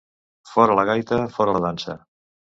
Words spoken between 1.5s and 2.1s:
la dansa.